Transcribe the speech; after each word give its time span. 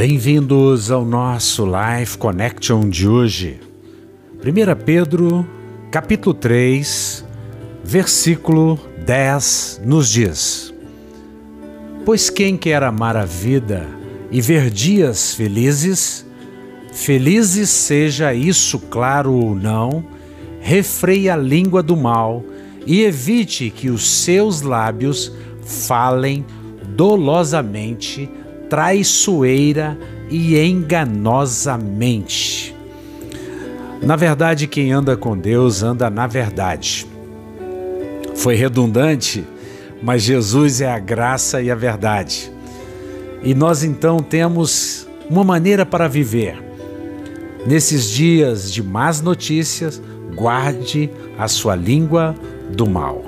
Bem-vindos 0.00 0.92
ao 0.92 1.04
nosso 1.04 1.66
Life 1.66 2.18
Connection 2.18 2.88
de 2.88 3.08
hoje. 3.08 3.58
1 4.34 4.84
Pedro, 4.84 5.44
capítulo 5.90 6.32
3, 6.34 7.24
versículo 7.82 8.78
10 9.04 9.80
nos 9.84 10.08
diz: 10.08 10.72
Pois 12.04 12.30
quem 12.30 12.56
quer 12.56 12.84
amar 12.84 13.16
a 13.16 13.24
vida 13.24 13.88
e 14.30 14.40
ver 14.40 14.70
dias 14.70 15.34
felizes, 15.34 16.24
felizes 16.92 17.68
seja 17.68 18.32
isso 18.32 18.78
claro 18.78 19.32
ou 19.32 19.52
não, 19.52 20.04
refreie 20.60 21.28
a 21.28 21.36
língua 21.36 21.82
do 21.82 21.96
mal 21.96 22.44
e 22.86 23.02
evite 23.02 23.68
que 23.68 23.90
os 23.90 24.08
seus 24.08 24.62
lábios 24.62 25.32
falem 25.64 26.46
dolosamente 26.94 28.30
traiçoeira 28.68 29.98
e 30.30 30.58
enganosamente. 30.58 32.74
Na 34.02 34.16
verdade, 34.16 34.66
quem 34.66 34.92
anda 34.92 35.16
com 35.16 35.36
Deus 35.36 35.82
anda 35.82 36.08
na 36.08 36.26
verdade. 36.26 37.06
Foi 38.36 38.54
redundante, 38.54 39.44
mas 40.02 40.22
Jesus 40.22 40.80
é 40.80 40.90
a 40.90 40.98
graça 40.98 41.60
e 41.60 41.70
a 41.70 41.74
verdade. 41.74 42.50
E 43.42 43.54
nós 43.54 43.82
então 43.82 44.18
temos 44.18 45.06
uma 45.28 45.44
maneira 45.44 45.84
para 45.84 46.08
viver. 46.08 46.56
Nesses 47.66 48.08
dias 48.08 48.72
de 48.72 48.82
más 48.82 49.20
notícias, 49.20 50.00
guarde 50.34 51.10
a 51.36 51.48
sua 51.48 51.74
língua 51.74 52.34
do 52.70 52.88
mal. 52.88 53.24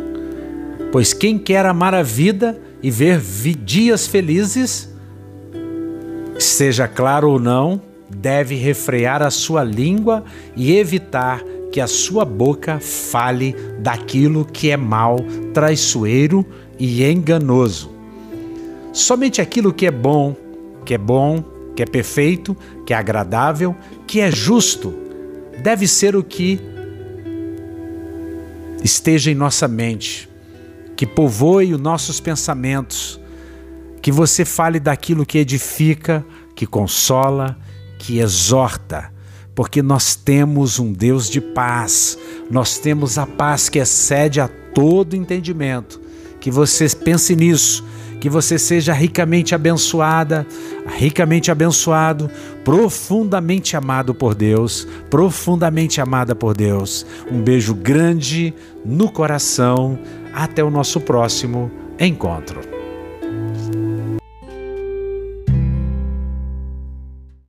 Pois 0.92 1.12
quem 1.12 1.38
quer 1.38 1.66
amar 1.66 1.94
a 1.94 2.02
vida 2.02 2.58
e 2.82 2.90
ver 2.90 3.20
dias 3.20 4.06
felizes, 4.06 4.89
Seja 6.40 6.88
claro 6.88 7.28
ou 7.30 7.38
não, 7.38 7.82
deve 8.08 8.54
refrear 8.54 9.22
a 9.22 9.30
sua 9.30 9.62
língua 9.62 10.24
e 10.56 10.74
evitar 10.74 11.42
que 11.70 11.82
a 11.82 11.86
sua 11.86 12.24
boca 12.24 12.80
fale 12.80 13.54
daquilo 13.78 14.46
que 14.46 14.70
é 14.70 14.76
mal, 14.76 15.18
traiçoeiro 15.52 16.44
e 16.78 17.04
enganoso. 17.04 17.90
Somente 18.90 19.42
aquilo 19.42 19.70
que 19.70 19.84
é 19.84 19.90
bom, 19.90 20.34
que 20.86 20.94
é 20.94 20.98
bom, 20.98 21.44
que 21.76 21.82
é 21.82 21.86
perfeito, 21.86 22.56
que 22.86 22.94
é 22.94 22.96
agradável, 22.96 23.76
que 24.06 24.18
é 24.18 24.30
justo, 24.30 24.94
deve 25.62 25.86
ser 25.86 26.16
o 26.16 26.24
que 26.24 26.58
esteja 28.82 29.30
em 29.30 29.34
nossa 29.34 29.68
mente, 29.68 30.26
que 30.96 31.06
povoe 31.06 31.74
os 31.74 31.80
nossos 31.80 32.18
pensamentos, 32.18 33.19
que 34.02 34.10
você 34.10 34.44
fale 34.44 34.80
daquilo 34.80 35.26
que 35.26 35.38
edifica, 35.38 36.24
que 36.54 36.66
consola, 36.66 37.56
que 37.98 38.18
exorta, 38.18 39.12
porque 39.54 39.82
nós 39.82 40.14
temos 40.14 40.78
um 40.78 40.92
Deus 40.92 41.28
de 41.28 41.40
paz, 41.40 42.18
nós 42.50 42.78
temos 42.78 43.18
a 43.18 43.26
paz 43.26 43.68
que 43.68 43.78
excede 43.78 44.40
a 44.40 44.48
todo 44.74 45.16
entendimento. 45.16 46.00
Que 46.40 46.50
você 46.50 46.88
pense 46.88 47.36
nisso, 47.36 47.84
que 48.20 48.30
você 48.30 48.58
seja 48.58 48.94
ricamente 48.94 49.54
abençoada, 49.54 50.46
ricamente 50.96 51.50
abençoado, 51.50 52.30
profundamente 52.64 53.76
amado 53.76 54.14
por 54.14 54.34
Deus, 54.34 54.88
profundamente 55.10 56.00
amada 56.00 56.34
por 56.34 56.54
Deus. 56.54 57.04
Um 57.30 57.42
beijo 57.42 57.74
grande 57.74 58.54
no 58.84 59.10
coração. 59.10 59.98
Até 60.32 60.62
o 60.62 60.70
nosso 60.70 61.00
próximo 61.00 61.70
encontro. 61.98 62.69